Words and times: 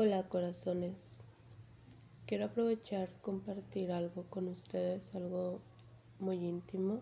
Hola 0.00 0.22
corazones, 0.28 1.18
quiero 2.24 2.44
aprovechar 2.44 3.08
compartir 3.20 3.90
algo 3.90 4.26
con 4.30 4.46
ustedes, 4.46 5.12
algo 5.16 5.58
muy 6.20 6.36
íntimo 6.36 7.00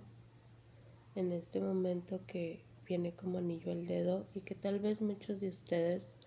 en 1.14 1.30
este 1.32 1.61
momento 1.61 2.21
que 2.27 2.62
viene 2.87 3.12
como 3.12 3.37
anillo 3.37 3.71
al 3.71 3.87
dedo 3.87 4.24
y 4.35 4.40
que 4.40 4.54
tal 4.54 4.79
vez 4.79 5.03
muchos 5.03 5.43
de 5.43 5.51
ustedes 5.51 6.21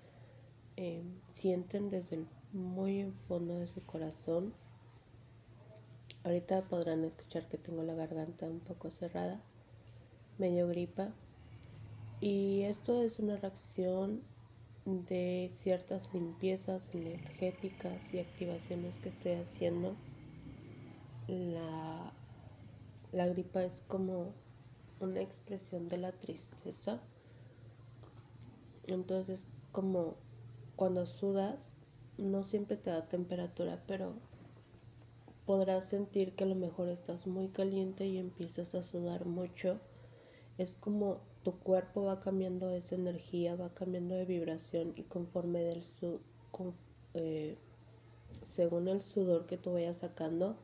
eh, 0.77 1.01
sienten 1.31 1.89
desde 1.89 2.17
el 2.17 2.27
muy 2.53 2.99
en 2.99 3.15
fondo 3.27 3.55
de 3.55 3.65
su 3.65 3.81
corazón. 3.81 4.53
Ahorita 6.23 6.61
podrán 6.65 7.03
escuchar 7.03 7.47
que 7.47 7.57
tengo 7.57 7.81
la 7.81 7.95
garganta 7.95 8.45
un 8.45 8.59
poco 8.59 8.91
cerrada, 8.91 9.41
medio 10.37 10.67
gripa. 10.67 11.09
Y 12.21 12.61
esto 12.61 13.01
es 13.01 13.17
una 13.17 13.37
reacción 13.37 14.21
de 15.05 15.51
ciertas 15.53 16.13
limpiezas 16.13 16.93
energéticas 16.93 18.13
y 18.13 18.19
activaciones 18.19 18.99
que 18.99 19.09
estoy 19.09 19.33
haciendo. 19.33 19.95
La, 21.27 22.13
la 23.11 23.27
gripa 23.27 23.63
es 23.63 23.81
como 23.87 24.33
una 24.99 25.21
expresión 25.21 25.89
de 25.89 25.97
la 25.97 26.11
tristeza. 26.11 26.99
Entonces, 28.87 29.67
como 29.71 30.15
cuando 30.75 31.05
sudas, 31.05 31.73
no 32.17 32.43
siempre 32.43 32.77
te 32.77 32.89
da 32.89 33.07
temperatura, 33.07 33.83
pero 33.87 34.13
podrás 35.45 35.89
sentir 35.89 36.35
que 36.35 36.43
a 36.43 36.47
lo 36.47 36.55
mejor 36.55 36.89
estás 36.89 37.27
muy 37.27 37.49
caliente 37.49 38.05
y 38.05 38.17
empiezas 38.17 38.75
a 38.75 38.83
sudar 38.83 39.25
mucho. 39.25 39.79
Es 40.57 40.75
como 40.75 41.28
tu 41.43 41.53
cuerpo 41.59 42.03
va 42.03 42.19
cambiando 42.19 42.69
esa 42.71 42.95
energía, 42.95 43.55
va 43.55 43.73
cambiando 43.73 44.15
de 44.15 44.25
vibración 44.25 44.93
y 44.95 45.03
conforme 45.03 45.61
del 45.61 45.83
su, 45.83 46.19
eh, 47.13 47.57
según 48.43 48.87
el 48.87 49.01
sudor 49.01 49.45
que 49.45 49.57
tú 49.57 49.73
vayas 49.73 49.97
sacando, 49.97 50.57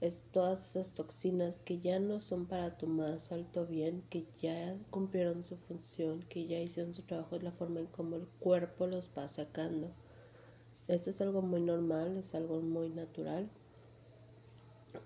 es 0.00 0.26
todas 0.32 0.64
esas 0.70 0.94
toxinas 0.94 1.60
que 1.60 1.78
ya 1.80 2.00
no 2.00 2.18
son 2.18 2.46
para 2.46 2.76
tu 2.76 2.88
más 2.88 3.30
alto 3.30 3.66
bien, 3.66 4.02
que 4.10 4.26
ya 4.40 4.76
cumplieron 4.90 5.44
su 5.44 5.56
función, 5.56 6.24
que 6.28 6.46
ya 6.46 6.58
hicieron 6.58 6.94
su 6.94 7.02
trabajo, 7.02 7.38
de 7.38 7.44
la 7.44 7.52
forma 7.52 7.80
en 7.80 7.86
como 7.86 8.16
el 8.16 8.26
cuerpo 8.40 8.86
los 8.86 9.10
va 9.16 9.28
sacando. 9.28 9.92
Esto 10.88 11.10
es 11.10 11.20
algo 11.20 11.40
muy 11.40 11.60
normal, 11.60 12.16
es 12.16 12.34
algo 12.34 12.60
muy 12.60 12.88
natural 12.88 13.48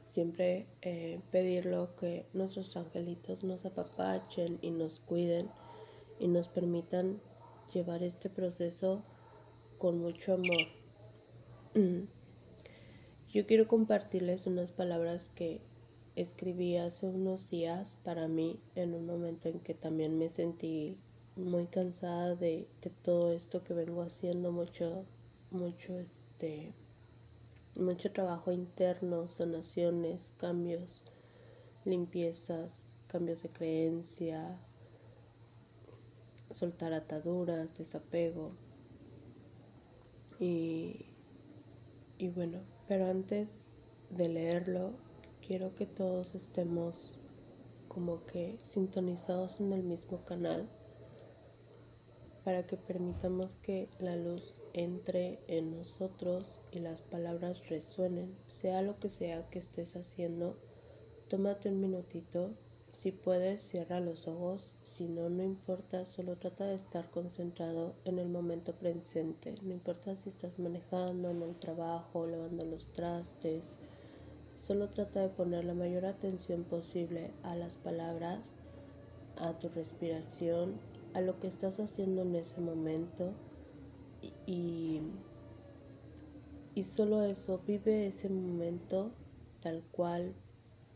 siempre 0.03 0.67
eh, 0.83 1.21
pedirlo 1.31 1.95
que 1.97 2.27
nuestros 2.33 2.77
angelitos 2.77 3.45
nos 3.45 3.65
apapachen 3.65 4.59
y 4.63 4.71
nos 4.71 5.01
cuiden 5.01 5.49
y 6.19 6.29
nos 6.29 6.49
permitan 6.49 7.21
llevar 7.73 8.03
este 8.03 8.31
proceso 8.31 9.03
con 9.79 9.99
mucho 9.99 10.35
amor. 10.35 10.67
Yo 13.33 13.47
quiero 13.47 13.69
compartirles 13.69 14.47
unas 14.47 14.73
palabras 14.73 15.31
que 15.35 15.61
escribí 16.15 16.77
hace 16.77 17.07
unos 17.07 17.51
días 17.51 17.99
para 18.03 18.29
mí 18.29 18.59
en 18.75 18.95
un 18.95 19.05
momento 19.05 19.49
en 19.49 19.61
que 19.61 19.75
también 19.75 20.19
me 20.19 20.31
sentí 20.31 20.97
muy 21.37 21.67
cansada 21.67 22.35
de, 22.35 22.67
de 22.81 22.91
todo 23.03 23.33
esto 23.33 23.63
que 23.63 23.75
vengo 23.75 24.01
haciendo 24.03 24.53
mucho 24.53 25.05
mucho 25.51 25.99
este 25.99 26.73
mucho 27.77 28.13
trabajo 28.13 28.53
interno, 28.53 29.29
sanaciones, 29.29 30.33
cambios, 30.39 31.05
limpiezas, 31.85 32.95
cambios 33.07 33.43
de 33.43 33.49
creencia, 33.51 34.59
soltar 36.51 36.93
ataduras, 36.93 37.79
desapego. 37.79 38.53
Y, 40.39 41.07
y 42.19 42.29
bueno, 42.29 42.61
pero 42.89 43.07
antes 43.07 43.77
de 44.11 44.29
leerlo, 44.29 44.93
quiero 45.47 45.75
que 45.75 45.87
todos 45.87 46.35
estemos 46.35 47.19
como 47.89 48.25
que 48.27 48.59
sintonizados 48.63 49.61
en 49.61 49.73
el 49.73 49.83
mismo 49.83 50.25
canal 50.25 50.69
para 52.45 52.67
que 52.67 52.77
permitamos 52.77 53.55
que 53.57 53.89
la 53.99 54.15
luz 54.17 54.55
entre 54.77 55.39
en 55.49 55.75
nosotros 55.75 56.61
y 56.71 56.81
las 56.81 57.01
palabras 57.01 57.67
resuenen, 57.71 58.37
sea 58.49 58.83
lo 58.83 59.01
que 59.01 59.09
sea 59.09 59.49
que 59.49 59.59
estés 59.59 59.97
haciendo, 59.97 60.55
tómate 61.29 61.71
un 61.71 61.81
minutito, 61.81 62.51
si 62.93 63.11
puedes 63.11 63.63
cierra 63.63 64.01
los 64.01 64.29
ojos, 64.29 64.75
si 64.83 65.09
no, 65.09 65.31
no 65.31 65.43
importa, 65.43 66.05
solo 66.05 66.37
trata 66.37 66.67
de 66.67 66.75
estar 66.75 67.11
concentrado 67.11 67.95
en 68.05 68.19
el 68.19 68.29
momento 68.29 68.75
presente, 68.75 69.55
no 69.63 69.73
importa 69.73 70.15
si 70.15 70.29
estás 70.29 70.59
manejando 70.59 71.31
en 71.31 71.41
el 71.41 71.57
trabajo, 71.57 72.27
lavando 72.27 72.67
los 72.67 72.93
trastes, 72.93 73.79
solo 74.55 74.91
trata 74.91 75.23
de 75.23 75.31
poner 75.31 75.65
la 75.65 75.75
mayor 75.75 76.05
atención 76.05 76.65
posible 76.65 77.31
a 77.43 77.57
las 77.57 77.79
palabras, 77.79 78.55
a 79.37 79.59
tu 79.59 79.71
respiración, 79.71 80.79
a 81.15 81.23
lo 81.23 81.41
que 81.41 81.47
estás 81.47 81.81
haciendo 81.81 82.21
en 82.21 82.35
ese 82.35 82.61
momento 82.61 83.33
y, 84.47 85.03
solo 86.83 87.23
eso, 87.23 87.61
vive 87.67 88.07
ese 88.07 88.29
momento 88.29 89.13
tal 89.61 89.83
cual, 89.91 90.35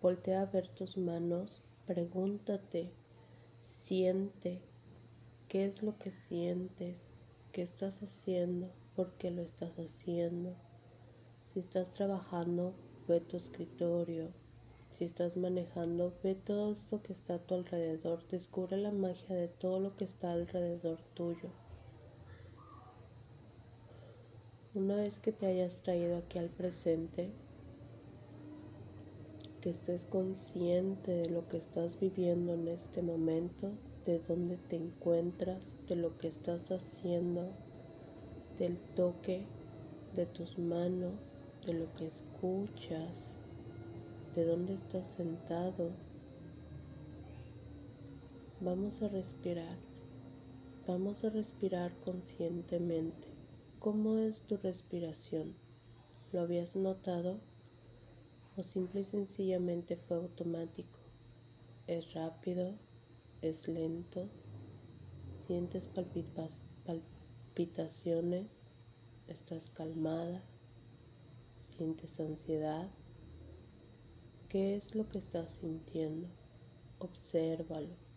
voltea 0.01 0.43
a 0.43 0.47
ver 0.47 0.69
tus 0.69 0.97
manos, 0.97 1.63
pregúntate, 1.87 2.93
siente, 3.61 4.61
qué 5.49 5.65
es 5.67 5.83
lo 5.83 5.99
que 5.99 6.11
sientes, 6.11 7.17
qué 7.53 7.63
estás 7.63 8.03
haciendo, 8.03 8.71
por 8.95 9.13
qué 9.15 9.31
lo 9.31 9.43
estás 9.43 9.73
haciendo. 9.79 10.55
Si 11.45 11.59
estás 11.59 11.91
trabajando, 11.93 12.75
ve 13.09 13.21
tu 13.21 13.37
escritorio. 13.37 14.29
Si 14.91 15.05
estás 15.05 15.37
manejando, 15.37 16.13
ve 16.23 16.35
todo 16.35 16.73
esto 16.73 17.03
que 17.03 17.13
está 17.13 17.35
a 17.35 17.39
tu 17.39 17.55
alrededor. 17.55 18.27
Descubre 18.29 18.77
la 18.77 18.93
magia 18.93 19.35
de 19.35 19.49
todo 19.49 19.81
lo 19.81 19.97
que 19.97 20.05
está 20.05 20.33
alrededor 20.33 21.01
tuyo. 21.15 21.51
Una 24.73 24.95
vez 24.95 25.19
que 25.19 25.33
te 25.33 25.47
hayas 25.47 25.83
traído 25.83 26.17
aquí 26.17 26.39
al 26.39 26.49
presente, 26.49 27.29
que 29.61 29.71
estés 29.71 30.05
consciente 30.05 31.11
de 31.11 31.29
lo 31.29 31.49
que 31.49 31.57
estás 31.57 31.99
viviendo 31.99 32.55
en 32.55 32.69
este 32.69 33.03
momento, 33.03 33.73
de 34.07 34.21
dónde 34.21 34.59
te 34.69 34.77
encuentras, 34.77 35.77
de 35.89 35.97
lo 35.97 36.17
que 36.19 36.29
estás 36.29 36.71
haciendo, 36.71 37.49
del 38.61 38.79
toque 38.95 39.45
de 40.15 40.27
tus 40.27 40.57
manos, 40.57 41.35
de 41.67 41.75
lo 41.75 41.93
que 41.95 42.07
escuchas, 42.07 43.39
de 44.37 44.45
dónde 44.45 44.75
estás 44.75 45.09
sentado. 45.09 45.91
Vamos 48.61 49.03
a 49.03 49.09
respirar, 49.09 49.77
vamos 50.87 51.25
a 51.25 51.31
respirar 51.31 51.93
conscientemente. 52.05 53.30
¿Cómo 53.81 54.19
es 54.19 54.43
tu 54.43 54.59
respiración? 54.59 55.55
¿Lo 56.33 56.43
habías 56.43 56.77
notado? 56.77 57.41
¿O 58.59 58.63
simple 58.63 59.01
y 59.01 59.05
sencillamente 59.05 59.97
fue 59.97 60.19
automático? 60.19 60.99
¿Es 61.87 62.13
rápido? 62.13 62.75
¿Es 63.41 63.69
lento? 63.69 64.29
¿Sientes 65.31 65.89
palpitaciones? 66.85 68.51
¿Estás 69.29 69.71
calmada? 69.71 70.43
¿Sientes 71.59 72.21
ansiedad? 72.21 72.91
¿Qué 74.51 74.77
es 74.77 74.95
lo 74.95 75.09
que 75.09 75.17
estás 75.17 75.53
sintiendo? 75.53 76.29
Obsérvalo. 76.99 78.10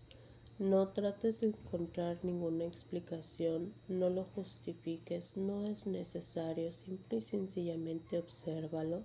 No 0.59 0.89
trates 0.89 1.41
de 1.41 1.47
encontrar 1.47 2.19
ninguna 2.21 2.65
explicación, 2.65 3.73
no 3.87 4.11
lo 4.11 4.25
justifiques, 4.35 5.35
no 5.35 5.65
es 5.65 5.87
necesario, 5.87 6.71
simple 6.73 7.17
y 7.17 7.21
sencillamente 7.21 8.19
obsérvalo. 8.19 9.01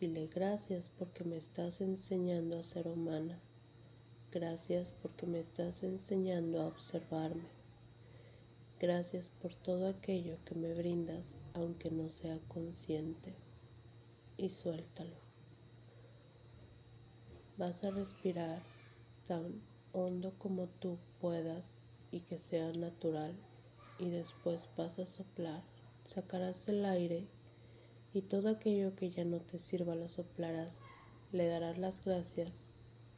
Dile 0.00 0.26
gracias 0.26 0.90
porque 0.98 1.22
me 1.22 1.36
estás 1.36 1.80
enseñando 1.80 2.58
a 2.58 2.64
ser 2.64 2.88
humana. 2.88 3.38
Gracias 4.32 4.92
porque 5.02 5.24
me 5.24 5.38
estás 5.38 5.84
enseñando 5.84 6.60
a 6.60 6.66
observarme. 6.66 7.48
Gracias 8.80 9.28
por 9.28 9.54
todo 9.54 9.86
aquello 9.86 10.36
que 10.44 10.56
me 10.56 10.74
brindas, 10.74 11.36
aunque 11.54 11.92
no 11.92 12.10
sea 12.10 12.40
consciente. 12.48 13.32
Y 14.36 14.48
suéltalo. 14.48 15.14
Vas 17.56 17.84
a 17.84 17.92
respirar 17.92 18.60
tan 19.28 19.62
hondo 19.94 20.34
como 20.38 20.66
tú 20.66 20.98
puedas 21.20 21.86
y 22.10 22.20
que 22.20 22.38
sea 22.38 22.70
natural 22.72 23.34
y 23.98 24.10
después 24.10 24.68
vas 24.76 24.98
a 24.98 25.06
soplar, 25.06 25.62
sacarás 26.04 26.68
el 26.68 26.84
aire 26.84 27.26
y 28.12 28.22
todo 28.22 28.50
aquello 28.50 28.94
que 28.96 29.10
ya 29.10 29.24
no 29.24 29.40
te 29.40 29.58
sirva 29.58 29.94
lo 29.94 30.08
soplarás, 30.08 30.82
le 31.32 31.46
darás 31.46 31.78
las 31.78 32.04
gracias 32.04 32.66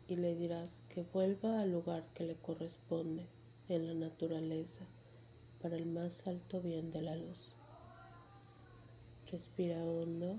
y 0.06 0.17
le 0.17 0.37
dirás 0.37 0.82
que 0.88 1.02
vuelva 1.02 1.61
al 1.61 1.73
lugar 1.73 2.05
que 2.14 2.25
le 2.25 2.37
corresponde 2.37 3.26
en 3.69 3.87
la 3.87 3.94
naturaleza 3.94 4.84
para 5.61 5.76
el 5.76 5.87
más 5.87 6.26
alto 6.26 6.61
bien 6.61 6.93
de 6.93 7.02
la 7.02 7.17
luz. 7.17 7.56
Respira 9.31 9.84
hondo. 9.84 10.38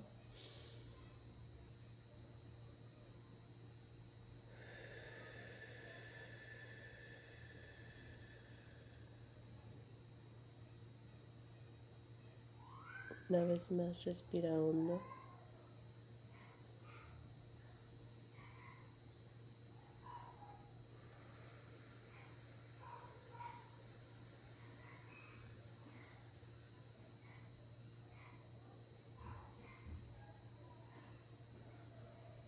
Una 13.30 13.44
vez 13.44 13.70
más, 13.72 14.06
respira 14.06 14.54
hondo. 14.54 15.02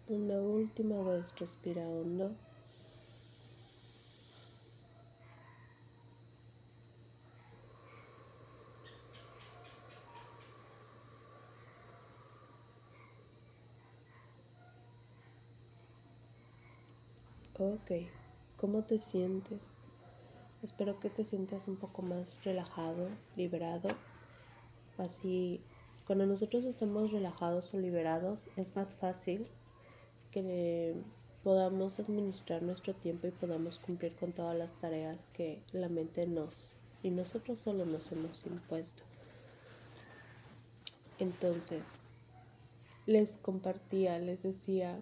Una 0.08 0.40
última 0.40 1.04
vez 1.04 1.36
respira 1.36 1.82
hondo. 1.82 2.32
Ok, 17.62 17.92
¿cómo 18.56 18.86
te 18.86 19.00
sientes? 19.00 19.74
Espero 20.64 20.98
que 21.02 21.10
te 21.10 21.26
sientas 21.26 21.68
un 21.68 21.76
poco 21.76 22.02
más 22.02 22.42
relajado, 22.46 23.10
liberado. 23.36 23.90
Así, 24.98 25.60
cuando 26.08 26.26
nosotros 26.26 26.64
estamos 26.64 27.12
relajados 27.12 27.74
o 27.74 27.78
liberados, 27.78 28.48
es 28.56 28.74
más 28.78 28.94
fácil 28.94 29.46
que 30.32 30.96
podamos 31.44 32.00
administrar 32.00 32.64
nuestro 32.64 32.96
tiempo 32.96 33.28
y 33.28 33.32
podamos 33.32 33.78
cumplir 33.80 34.16
con 34.16 34.32
todas 34.32 34.58
las 34.58 34.72
tareas 34.76 35.28
que 35.34 35.62
la 35.74 35.90
mente 35.90 36.28
nos 36.28 36.72
y 37.04 37.10
nosotros 37.10 37.60
solo 37.60 37.86
nos 37.86 38.10
hemos 38.14 38.46
impuesto. 38.46 39.04
Entonces, 41.18 41.86
les 43.06 43.36
compartía, 43.36 44.18
les 44.18 44.44
decía, 44.44 44.98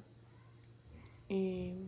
eh, 1.29 1.87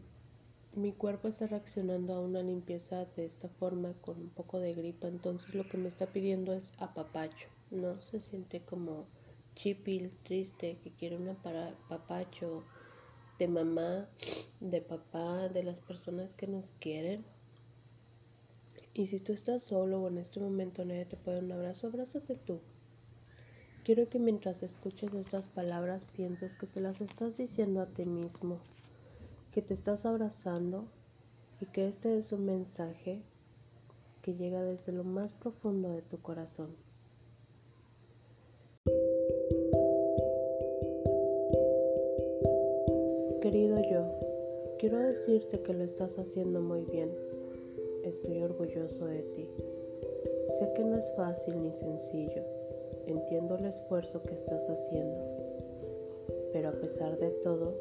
mi 0.80 0.94
cuerpo 0.94 1.28
está 1.28 1.46
reaccionando 1.46 2.14
a 2.14 2.22
una 2.22 2.42
limpieza 2.42 3.04
de 3.18 3.26
esta 3.26 3.50
forma 3.50 3.94
con 4.02 4.18
un 4.18 4.30
poco 4.30 4.60
de 4.60 4.74
gripa, 4.74 5.10
entonces 5.10 5.54
lo 5.54 5.68
que 5.68 5.78
me 5.78 5.90
está 5.90 6.08
pidiendo 6.08 6.54
es 6.54 6.72
apapacho, 6.78 7.50
no 7.70 8.00
se 8.02 8.22
siente 8.22 8.62
como 8.62 9.06
chipil, 9.56 10.12
triste, 10.24 10.78
que 10.82 10.92
quiere 10.92 11.18
un 11.18 11.28
apapacho 11.28 12.64
de 13.40 13.48
mamá, 13.50 14.08
de 14.62 14.80
papá, 14.80 15.50
de 15.50 15.64
las 15.64 15.82
personas 15.82 16.34
que 16.34 16.48
nos 16.48 16.72
quieren. 16.80 17.26
Y 18.94 19.08
si 19.08 19.20
tú 19.20 19.34
estás 19.34 19.64
solo 19.64 20.02
o 20.02 20.08
en 20.08 20.18
este 20.18 20.40
momento 20.40 20.86
nadie 20.86 21.06
te 21.06 21.18
puede 21.18 21.40
un 21.40 21.52
abrazo, 21.52 21.88
abrázate 21.88 22.36
tú. 22.36 22.62
Quiero 23.84 24.08
que 24.08 24.20
mientras 24.20 24.64
escuches 24.64 25.14
estas 25.14 25.50
palabras 25.50 26.06
pienses 26.06 26.56
que 26.56 26.68
te 26.68 26.80
las 26.80 27.02
estás 27.02 27.36
diciendo 27.36 27.82
a 27.82 27.88
ti 27.88 28.06
mismo, 28.06 28.60
que 29.60 29.66
te 29.66 29.74
estás 29.74 30.06
abrazando 30.06 30.86
y 31.60 31.66
que 31.66 31.86
este 31.86 32.18
es 32.18 32.32
un 32.32 32.46
mensaje 32.46 33.22
que 34.22 34.34
llega 34.34 34.64
desde 34.64 34.94
lo 34.94 35.04
más 35.04 35.34
profundo 35.34 35.90
de 35.90 36.02
tu 36.02 36.18
corazón. 36.22 36.78
Querido 43.42 43.82
yo, 43.92 44.78
quiero 44.80 45.00
decirte 45.00 45.62
que 45.62 45.74
lo 45.74 45.84
estás 45.84 46.18
haciendo 46.18 46.62
muy 46.62 46.86
bien. 46.86 47.12
Estoy 48.06 48.42
orgulloso 48.42 49.08
de 49.08 49.24
ti. 49.24 49.50
Sé 50.58 50.72
que 50.74 50.86
no 50.86 50.96
es 50.96 51.12
fácil 51.18 51.62
ni 51.62 51.74
sencillo. 51.74 52.44
Entiendo 53.08 53.58
el 53.58 53.66
esfuerzo 53.66 54.24
que 54.24 54.36
estás 54.36 54.70
haciendo. 54.70 55.22
Pero 56.54 56.70
a 56.70 56.80
pesar 56.80 57.18
de 57.18 57.32
todo, 57.44 57.74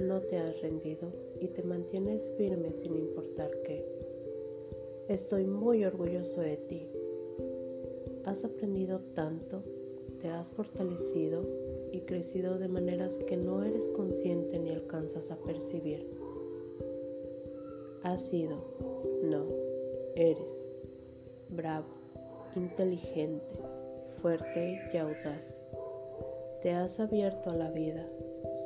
no 0.00 0.20
te 0.20 0.36
has 0.38 0.60
rendido 0.60 1.12
y 1.40 1.48
te 1.48 1.62
mantienes 1.62 2.28
firme 2.36 2.72
sin 2.72 2.96
importar 2.96 3.50
qué. 3.64 3.84
Estoy 5.08 5.44
muy 5.44 5.84
orgulloso 5.84 6.40
de 6.40 6.56
ti. 6.56 6.86
Has 8.24 8.44
aprendido 8.44 9.00
tanto, 9.14 9.62
te 10.20 10.28
has 10.28 10.50
fortalecido 10.52 11.42
y 11.92 12.00
crecido 12.02 12.58
de 12.58 12.68
maneras 12.68 13.18
que 13.26 13.36
no 13.36 13.64
eres 13.64 13.88
consciente 13.88 14.58
ni 14.58 14.70
alcanzas 14.70 15.30
a 15.30 15.36
percibir. 15.36 16.06
Has 18.02 18.28
sido, 18.28 18.56
no, 19.22 19.46
eres 20.14 20.72
bravo, 21.48 21.88
inteligente, 22.54 23.56
fuerte 24.20 24.80
y 24.92 24.96
audaz. 24.96 25.67
Te 26.62 26.72
has 26.72 26.98
abierto 26.98 27.50
a 27.50 27.54
la 27.54 27.70
vida, 27.70 28.04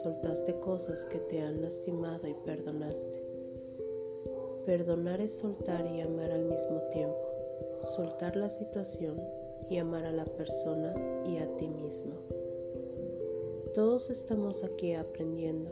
soltaste 0.03 0.59
cosas 0.61 1.05
que 1.05 1.19
te 1.19 1.43
han 1.43 1.61
lastimado 1.61 2.27
y 2.27 2.33
perdonaste. 2.33 3.23
Perdonar 4.65 5.21
es 5.21 5.33
soltar 5.33 5.87
y 5.95 6.01
amar 6.01 6.31
al 6.31 6.47
mismo 6.47 6.81
tiempo, 6.95 7.21
soltar 7.95 8.35
la 8.35 8.49
situación 8.49 9.21
y 9.69 9.77
amar 9.77 10.07
a 10.07 10.13
la 10.13 10.25
persona 10.25 10.95
y 11.27 11.37
a 11.37 11.57
ti 11.57 11.69
mismo. 11.69 12.15
Todos 13.75 14.09
estamos 14.09 14.65
aquí 14.65 14.95
aprendiendo 14.95 15.71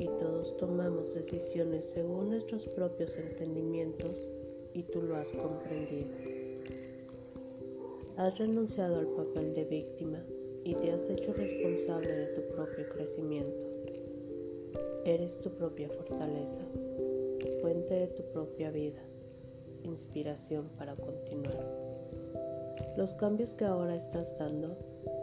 y 0.00 0.06
todos 0.06 0.56
tomamos 0.56 1.14
decisiones 1.14 1.84
según 1.84 2.30
nuestros 2.30 2.66
propios 2.66 3.16
entendimientos 3.16 4.26
y 4.72 4.82
tú 4.82 5.02
lo 5.02 5.14
has 5.14 5.30
comprendido. 5.30 6.10
Has 8.16 8.36
renunciado 8.38 8.98
al 8.98 9.06
papel 9.06 9.54
de 9.54 9.64
víctima 9.66 10.24
y 10.64 10.74
te 10.74 10.90
has 10.90 11.08
hecho 11.10 11.32
responsable 11.34 12.10
de 12.10 12.26
tu 12.28 12.54
propio 12.54 12.88
crecimiento. 12.88 13.68
Eres 15.04 15.38
tu 15.40 15.50
propia 15.50 15.90
fortaleza, 15.90 16.62
fuente 17.60 17.94
de 17.94 18.06
tu 18.08 18.22
propia 18.32 18.70
vida, 18.70 19.02
inspiración 19.82 20.70
para 20.78 20.96
continuar. 20.96 21.62
Los 22.96 23.12
cambios 23.14 23.52
que 23.52 23.66
ahora 23.66 23.96
estás 23.96 24.36
dando 24.38 24.76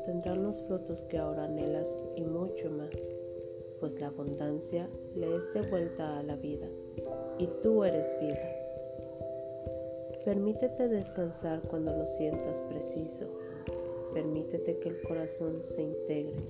tendrán 0.05 0.43
los 0.43 0.61
frutos 0.63 1.01
que 1.09 1.17
ahora 1.17 1.45
anhelas 1.45 1.99
y 2.15 2.21
mucho 2.21 2.69
más, 2.69 2.91
pues 3.79 3.99
la 3.99 4.07
abundancia 4.07 4.87
le 5.15 5.35
es 5.35 5.51
de 5.53 5.61
vuelta 5.63 6.19
a 6.19 6.23
la 6.23 6.35
vida 6.35 6.67
y 7.39 7.47
tú 7.63 7.83
eres 7.83 8.15
vida. 8.19 8.61
Permítete 10.23 10.87
descansar 10.87 11.61
cuando 11.63 11.91
lo 11.97 12.05
sientas 12.05 12.61
preciso. 12.69 13.40
Permítete 14.13 14.77
que 14.79 14.89
el 14.89 15.01
corazón 15.01 15.61
se 15.61 15.81
integre. 15.81 16.43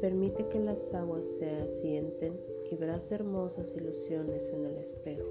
Permite 0.00 0.46
que 0.48 0.58
las 0.58 0.92
aguas 0.94 1.26
se 1.38 1.50
asienten 1.50 2.38
y 2.70 2.76
verás 2.76 3.10
hermosas 3.12 3.74
ilusiones 3.76 4.48
en 4.50 4.66
el 4.66 4.76
espejo. 4.78 5.28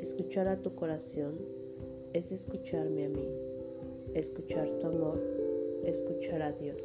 Escuchar 0.00 0.48
a 0.48 0.60
tu 0.60 0.74
corazón 0.74 1.38
es 2.12 2.30
escucharme 2.30 3.06
a 3.06 3.08
mí, 3.08 3.28
escuchar 4.14 4.68
tu 4.78 4.86
amor 4.86 5.44
escuchar 5.86 6.42
a 6.42 6.52
Dios. 6.52 6.80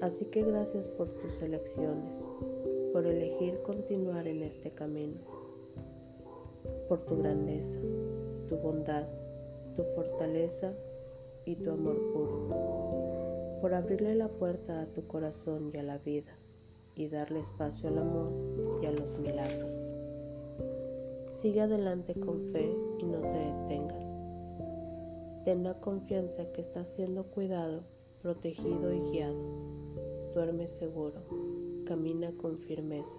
Así 0.00 0.24
que 0.26 0.42
gracias 0.42 0.88
por 0.90 1.08
tus 1.08 1.40
elecciones, 1.42 2.24
por 2.92 3.06
elegir 3.06 3.60
continuar 3.62 4.26
en 4.26 4.42
este 4.42 4.70
camino, 4.70 5.20
por 6.88 7.04
tu 7.04 7.16
grandeza, 7.18 7.78
tu 8.48 8.56
bondad, 8.56 9.06
tu 9.76 9.84
fortaleza 9.94 10.74
y 11.44 11.56
tu 11.56 11.70
amor 11.70 11.96
puro, 12.12 13.58
por 13.60 13.74
abrirle 13.74 14.14
la 14.14 14.28
puerta 14.28 14.82
a 14.82 14.86
tu 14.86 15.06
corazón 15.06 15.70
y 15.72 15.78
a 15.78 15.82
la 15.82 15.98
vida 15.98 16.36
y 16.94 17.08
darle 17.08 17.40
espacio 17.40 17.88
al 17.88 17.98
amor 17.98 18.32
y 18.82 18.86
a 18.86 18.92
los 18.92 19.18
milagros. 19.18 19.72
Sigue 21.28 21.62
adelante 21.62 22.14
con 22.14 22.52
fe 22.52 22.76
y 22.98 23.04
no 23.04 23.20
te 23.20 23.38
detengas. 23.38 24.20
Ten 25.44 25.64
la 25.64 25.74
confianza 25.80 26.52
que 26.52 26.60
estás 26.60 26.90
siendo 26.90 27.24
cuidado, 27.24 27.82
protegido 28.20 28.92
y 28.92 29.00
guiado. 29.10 29.42
Duerme 30.34 30.68
seguro, 30.68 31.22
camina 31.84 32.30
con 32.40 32.58
firmeza, 32.58 33.18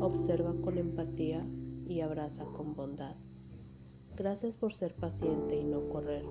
observa 0.00 0.54
con 0.62 0.76
empatía 0.78 1.46
y 1.86 2.00
abraza 2.00 2.44
con 2.56 2.74
bondad. 2.74 3.16
Gracias 4.16 4.56
por 4.56 4.74
ser 4.74 4.94
paciente 4.94 5.56
y 5.56 5.64
no 5.64 5.88
correr, 5.88 6.24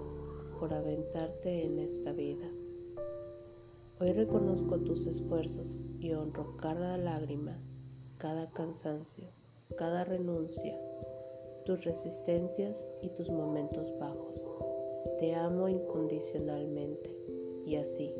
por 0.59 0.73
aventarte 0.73 1.65
en 1.65 1.79
esta 1.79 2.11
vida. 2.11 2.45
Hoy 4.01 4.11
reconozco 4.11 4.77
tus 4.79 5.07
esfuerzos 5.07 5.79
y 5.99 6.11
honro 6.11 6.57
cada 6.57 6.97
lágrima, 6.97 7.57
cada 8.17 8.49
cansancio, 8.51 9.27
cada 9.77 10.03
renuncia, 10.03 10.77
tus 11.65 11.83
resistencias 11.85 12.85
y 13.01 13.09
tus 13.09 13.29
momentos 13.29 13.97
bajos. 13.99 14.47
Te 15.19 15.33
amo 15.33 15.69
incondicionalmente 15.69 17.15
y 17.65 17.75
así, 17.75 18.13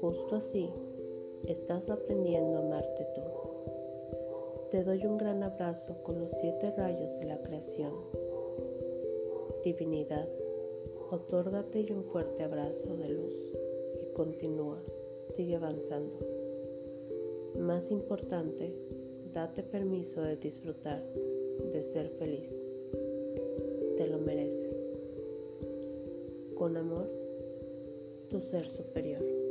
Justo 0.00 0.36
así, 0.36 0.70
estás 1.44 1.90
aprendiendo 1.90 2.56
a 2.56 2.60
amarte 2.62 3.06
tú. 3.14 3.20
Te 4.70 4.82
doy 4.82 5.04
un 5.04 5.18
gran 5.18 5.42
abrazo 5.42 6.02
con 6.04 6.20
los 6.20 6.30
siete 6.40 6.70
rayos 6.70 7.18
de 7.18 7.26
la 7.26 7.42
creación. 7.42 7.92
Divinidad, 9.62 10.26
otórgate 11.10 11.92
un 11.92 12.04
fuerte 12.04 12.44
abrazo 12.44 12.96
de 12.96 13.08
luz 13.08 13.52
y 14.00 14.12
continúa, 14.14 14.80
sigue 15.28 15.56
avanzando. 15.56 16.18
Más 17.58 17.90
importante, 17.90 18.72
date 19.32 19.62
permiso 19.64 20.22
de 20.22 20.36
disfrutar, 20.36 21.04
de 21.72 21.82
ser 21.82 22.10
feliz. 22.10 22.50
Te 23.96 24.06
lo 24.06 24.18
mereces. 24.18 24.92
Con 26.54 26.76
amor, 26.76 27.10
tu 28.28 28.40
ser 28.40 28.68
superior. 28.68 29.49